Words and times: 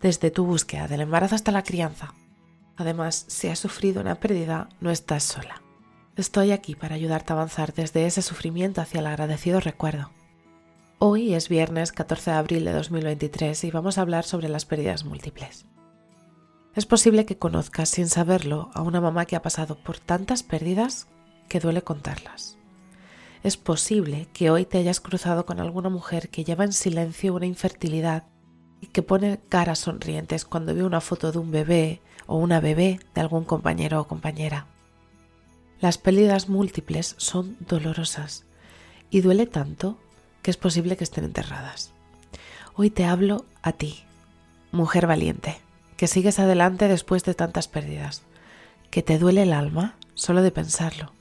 desde 0.00 0.30
tu 0.30 0.44
búsqueda 0.44 0.88
del 0.88 1.00
embarazo 1.00 1.34
hasta 1.34 1.52
la 1.52 1.62
crianza. 1.62 2.14
Además, 2.76 3.24
si 3.28 3.48
has 3.48 3.58
sufrido 3.58 4.00
una 4.00 4.16
pérdida, 4.16 4.68
no 4.80 4.90
estás 4.90 5.22
sola. 5.22 5.62
Estoy 6.16 6.52
aquí 6.52 6.74
para 6.74 6.94
ayudarte 6.94 7.32
a 7.32 7.36
avanzar 7.36 7.74
desde 7.74 8.06
ese 8.06 8.22
sufrimiento 8.22 8.80
hacia 8.80 9.00
el 9.00 9.06
agradecido 9.06 9.60
recuerdo. 9.60 10.10
Hoy 10.98 11.34
es 11.34 11.48
viernes 11.48 11.92
14 11.92 12.30
de 12.30 12.36
abril 12.36 12.64
de 12.64 12.72
2023 12.72 13.64
y 13.64 13.70
vamos 13.70 13.98
a 13.98 14.02
hablar 14.02 14.24
sobre 14.24 14.48
las 14.48 14.64
pérdidas 14.64 15.04
múltiples. 15.04 15.66
Es 16.74 16.86
posible 16.86 17.24
que 17.24 17.38
conozcas 17.38 17.88
sin 17.88 18.08
saberlo 18.08 18.70
a 18.74 18.82
una 18.82 19.00
mamá 19.00 19.26
que 19.26 19.36
ha 19.36 19.42
pasado 19.42 19.76
por 19.76 19.98
tantas 19.98 20.42
pérdidas 20.42 21.08
que 21.48 21.60
duele 21.60 21.82
contarlas. 21.82 22.58
Es 23.42 23.56
posible 23.56 24.28
que 24.32 24.50
hoy 24.50 24.64
te 24.64 24.78
hayas 24.78 25.00
cruzado 25.00 25.46
con 25.46 25.60
alguna 25.60 25.88
mujer 25.88 26.30
que 26.30 26.44
lleva 26.44 26.64
en 26.64 26.72
silencio 26.72 27.34
una 27.34 27.46
infertilidad 27.46 28.24
que 28.86 29.02
pone 29.02 29.40
caras 29.48 29.80
sonrientes 29.80 30.44
cuando 30.44 30.74
ve 30.74 30.84
una 30.84 31.00
foto 31.00 31.32
de 31.32 31.38
un 31.38 31.50
bebé 31.50 32.00
o 32.26 32.36
una 32.36 32.60
bebé 32.60 33.00
de 33.14 33.20
algún 33.20 33.44
compañero 33.44 34.00
o 34.00 34.08
compañera. 34.08 34.66
Las 35.80 35.98
pérdidas 35.98 36.48
múltiples 36.48 37.14
son 37.18 37.56
dolorosas 37.60 38.44
y 39.10 39.20
duele 39.20 39.46
tanto 39.46 39.98
que 40.42 40.50
es 40.50 40.56
posible 40.56 40.96
que 40.96 41.04
estén 41.04 41.24
enterradas. 41.24 41.92
Hoy 42.74 42.90
te 42.90 43.04
hablo 43.04 43.44
a 43.62 43.72
ti, 43.72 44.04
mujer 44.72 45.06
valiente, 45.06 45.60
que 45.96 46.06
sigues 46.06 46.38
adelante 46.38 46.88
después 46.88 47.24
de 47.24 47.34
tantas 47.34 47.68
pérdidas, 47.68 48.22
que 48.90 49.02
te 49.02 49.18
duele 49.18 49.42
el 49.42 49.52
alma 49.52 49.94
solo 50.14 50.42
de 50.42 50.50
pensarlo. 50.50 51.12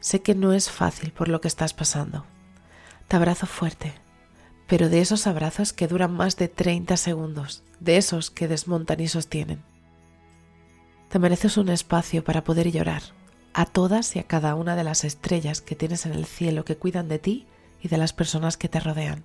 Sé 0.00 0.22
que 0.22 0.34
no 0.34 0.52
es 0.52 0.70
fácil 0.70 1.12
por 1.12 1.28
lo 1.28 1.40
que 1.40 1.48
estás 1.48 1.74
pasando. 1.74 2.24
Te 3.08 3.16
abrazo 3.16 3.46
fuerte 3.46 3.94
pero 4.68 4.90
de 4.90 5.00
esos 5.00 5.26
abrazos 5.26 5.72
que 5.72 5.88
duran 5.88 6.12
más 6.12 6.36
de 6.36 6.46
30 6.46 6.96
segundos, 6.98 7.62
de 7.80 7.96
esos 7.96 8.30
que 8.30 8.48
desmontan 8.48 9.00
y 9.00 9.08
sostienen. 9.08 9.62
Te 11.08 11.18
mereces 11.18 11.56
un 11.56 11.70
espacio 11.70 12.22
para 12.22 12.44
poder 12.44 12.70
llorar 12.70 13.02
a 13.54 13.64
todas 13.64 14.14
y 14.14 14.18
a 14.18 14.24
cada 14.24 14.54
una 14.54 14.76
de 14.76 14.84
las 14.84 15.04
estrellas 15.04 15.62
que 15.62 15.74
tienes 15.74 16.04
en 16.04 16.12
el 16.12 16.26
cielo 16.26 16.66
que 16.66 16.76
cuidan 16.76 17.08
de 17.08 17.18
ti 17.18 17.46
y 17.80 17.88
de 17.88 17.96
las 17.96 18.12
personas 18.12 18.58
que 18.58 18.68
te 18.68 18.78
rodean. 18.78 19.24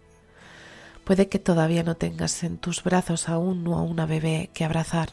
Puede 1.03 1.27
que 1.27 1.39
todavía 1.39 1.83
no 1.83 1.97
tengas 1.97 2.41
en 2.43 2.57
tus 2.57 2.81
brazos 2.81 3.27
a 3.27 3.37
uno 3.37 3.71
o 3.71 3.75
a 3.75 3.83
una 3.83 4.05
bebé 4.05 4.49
que 4.53 4.63
abrazar. 4.63 5.09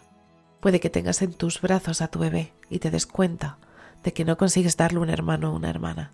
Puede 0.61 0.79
que 0.79 0.91
tengas 0.91 1.23
en 1.23 1.33
tus 1.33 1.61
brazos 1.61 2.03
a 2.03 2.09
tu 2.09 2.21
bebé 2.21 2.53
y 2.71 2.79
te 2.79 2.93
des 2.93 3.07
cuenta 3.07 3.59
de 4.05 4.13
que 4.13 4.25
no 4.25 4.39
consigues 4.39 4.77
darle 4.77 5.01
un 5.01 5.11
hermano 5.11 5.51
o 5.51 5.57
una 5.57 5.71
hermana. 5.71 6.13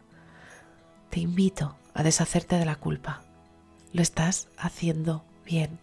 Te 1.10 1.20
invito 1.20 1.76
a 1.92 2.02
deshacerte 2.02 2.56
de 2.56 2.64
la 2.64 2.76
culpa 2.76 3.25
lo 3.96 4.02
estás 4.02 4.48
haciendo 4.58 5.24
bien. 5.46 5.78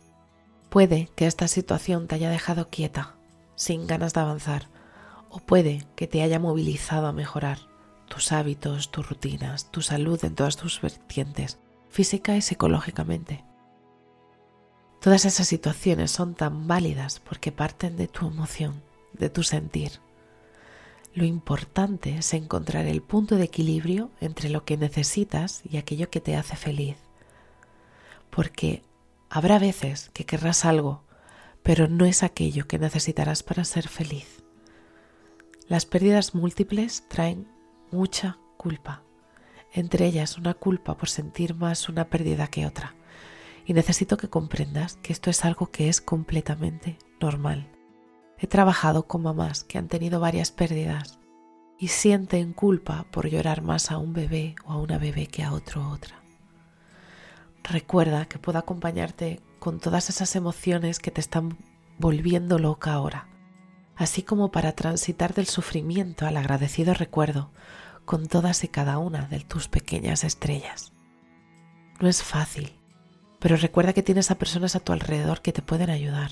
Puede 0.69 1.09
que 1.15 1.25
esta 1.25 1.47
situación 1.47 2.07
te 2.07 2.13
haya 2.13 2.29
dejado 2.29 2.69
quieta, 2.69 3.15
sin 3.55 3.87
ganas 3.87 4.13
de 4.13 4.21
avanzar, 4.21 4.67
o 5.29 5.39
puede 5.39 5.87
que 5.95 6.05
te 6.05 6.21
haya 6.21 6.37
movilizado 6.37 7.07
a 7.07 7.11
mejorar 7.11 7.57
tus 8.07 8.31
hábitos, 8.31 8.91
tus 8.91 9.09
rutinas, 9.09 9.71
tu 9.71 9.81
salud 9.81 10.23
en 10.23 10.35
todas 10.35 10.57
tus 10.57 10.79
vertientes, 10.79 11.57
física 11.89 12.35
y 12.35 12.43
psicológicamente. 12.43 13.43
Todas 15.01 15.25
esas 15.25 15.47
situaciones 15.47 16.11
son 16.11 16.35
tan 16.35 16.67
válidas 16.67 17.19
porque 17.19 17.51
parten 17.51 17.97
de 17.97 18.07
tu 18.07 18.27
emoción, 18.27 18.83
de 19.13 19.31
tu 19.31 19.41
sentir. 19.41 19.91
Lo 21.15 21.25
importante 21.25 22.17
es 22.17 22.31
encontrar 22.35 22.85
el 22.85 23.01
punto 23.01 23.37
de 23.37 23.45
equilibrio 23.45 24.11
entre 24.21 24.49
lo 24.49 24.65
que 24.65 24.77
necesitas 24.77 25.63
y 25.67 25.77
aquello 25.77 26.11
que 26.11 26.21
te 26.21 26.35
hace 26.35 26.55
feliz 26.55 27.02
porque 28.33 28.83
habrá 29.29 29.59
veces 29.59 30.09
que 30.13 30.25
querrás 30.25 30.65
algo, 30.65 31.03
pero 31.61 31.87
no 31.87 32.05
es 32.05 32.23
aquello 32.23 32.67
que 32.67 32.79
necesitarás 32.79 33.43
para 33.43 33.63
ser 33.63 33.87
feliz. 33.87 34.43
Las 35.67 35.85
pérdidas 35.85 36.33
múltiples 36.33 37.07
traen 37.07 37.47
mucha 37.91 38.37
culpa, 38.57 39.03
entre 39.71 40.05
ellas 40.05 40.37
una 40.37 40.53
culpa 40.53 40.97
por 40.97 41.09
sentir 41.09 41.55
más 41.55 41.89
una 41.89 42.09
pérdida 42.09 42.47
que 42.47 42.65
otra. 42.65 42.95
Y 43.65 43.73
necesito 43.73 44.17
que 44.17 44.29
comprendas 44.29 44.97
que 44.97 45.13
esto 45.13 45.29
es 45.29 45.45
algo 45.45 45.71
que 45.71 45.87
es 45.87 46.01
completamente 46.01 46.97
normal. 47.21 47.69
He 48.37 48.47
trabajado 48.47 49.07
con 49.07 49.21
mamás 49.21 49.63
que 49.63 49.77
han 49.77 49.87
tenido 49.87 50.19
varias 50.19 50.51
pérdidas 50.51 51.19
y 51.79 51.87
sienten 51.87 52.51
culpa 52.51 53.05
por 53.11 53.29
llorar 53.29 53.61
más 53.61 53.89
a 53.89 53.97
un 53.97 54.11
bebé 54.11 54.55
o 54.65 54.73
a 54.73 54.77
una 54.81 54.97
bebé 54.97 55.27
que 55.27 55.43
a 55.43 55.53
otro 55.53 55.87
o 55.87 55.93
otra. 55.93 56.22
Recuerda 57.63 58.25
que 58.25 58.39
puedo 58.39 58.59
acompañarte 58.59 59.41
con 59.59 59.79
todas 59.79 60.09
esas 60.09 60.35
emociones 60.35 60.99
que 60.99 61.11
te 61.11 61.21
están 61.21 61.57
volviendo 61.97 62.59
loca 62.59 62.91
ahora, 62.91 63.29
así 63.95 64.21
como 64.21 64.51
para 64.51 64.73
transitar 64.73 65.33
del 65.33 65.47
sufrimiento 65.47 66.25
al 66.25 66.35
agradecido 66.35 66.93
recuerdo 66.93 67.51
con 68.03 68.27
todas 68.27 68.65
y 68.65 68.67
cada 68.67 68.97
una 68.97 69.27
de 69.27 69.39
tus 69.39 69.69
pequeñas 69.69 70.25
estrellas. 70.25 70.91
No 72.01 72.09
es 72.09 72.21
fácil, 72.21 72.73
pero 73.39 73.55
recuerda 73.55 73.93
que 73.93 74.03
tienes 74.03 74.29
a 74.29 74.37
personas 74.37 74.75
a 74.75 74.81
tu 74.81 74.91
alrededor 74.91 75.41
que 75.41 75.53
te 75.53 75.61
pueden 75.61 75.89
ayudar, 75.89 76.31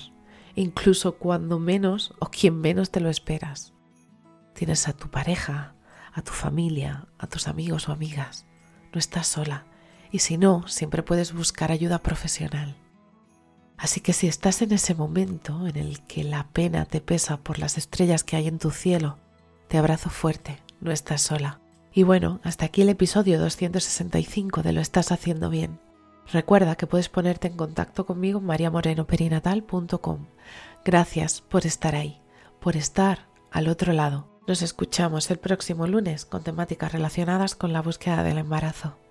incluso 0.54 1.16
cuando 1.16 1.58
menos 1.58 2.12
o 2.18 2.26
quien 2.26 2.60
menos 2.60 2.90
te 2.90 3.00
lo 3.00 3.08
esperas. 3.08 3.72
Tienes 4.52 4.86
a 4.86 4.92
tu 4.92 5.08
pareja, 5.08 5.74
a 6.12 6.20
tu 6.20 6.32
familia, 6.32 7.06
a 7.18 7.26
tus 7.26 7.48
amigos 7.48 7.88
o 7.88 7.92
amigas. 7.92 8.44
No 8.92 8.98
estás 8.98 9.26
sola 9.26 9.64
y 10.12 10.20
si 10.20 10.36
no, 10.36 10.68
siempre 10.68 11.02
puedes 11.02 11.32
buscar 11.32 11.72
ayuda 11.72 12.02
profesional. 12.02 12.76
Así 13.78 14.00
que 14.00 14.12
si 14.12 14.28
estás 14.28 14.62
en 14.62 14.70
ese 14.70 14.94
momento 14.94 15.66
en 15.66 15.76
el 15.76 16.02
que 16.02 16.22
la 16.22 16.46
pena 16.52 16.84
te 16.84 17.00
pesa 17.00 17.38
por 17.38 17.58
las 17.58 17.78
estrellas 17.78 18.22
que 18.22 18.36
hay 18.36 18.46
en 18.46 18.58
tu 18.58 18.70
cielo, 18.70 19.18
te 19.66 19.78
abrazo 19.78 20.10
fuerte, 20.10 20.58
no 20.80 20.92
estás 20.92 21.22
sola. 21.22 21.60
Y 21.92 22.04
bueno, 22.04 22.40
hasta 22.44 22.66
aquí 22.66 22.82
el 22.82 22.90
episodio 22.90 23.40
265 23.40 24.62
de 24.62 24.72
Lo 24.72 24.80
estás 24.80 25.10
haciendo 25.10 25.50
bien. 25.50 25.80
Recuerda 26.30 26.76
que 26.76 26.86
puedes 26.86 27.08
ponerte 27.08 27.48
en 27.48 27.56
contacto 27.56 28.06
conmigo 28.06 28.38
en 28.38 28.46
mariamorenoperinatal.com. 28.46 30.26
Gracias 30.84 31.40
por 31.40 31.66
estar 31.66 31.94
ahí, 31.94 32.20
por 32.60 32.76
estar 32.76 33.26
al 33.50 33.68
otro 33.68 33.92
lado. 33.92 34.28
Nos 34.46 34.62
escuchamos 34.62 35.30
el 35.30 35.38
próximo 35.38 35.86
lunes 35.86 36.24
con 36.24 36.42
temáticas 36.42 36.92
relacionadas 36.92 37.54
con 37.54 37.72
la 37.72 37.82
búsqueda 37.82 38.22
del 38.22 38.38
embarazo. 38.38 39.01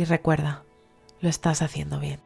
Y 0.00 0.04
recuerda, 0.04 0.62
lo 1.20 1.28
estás 1.28 1.60
haciendo 1.60 2.00
bien. 2.00 2.20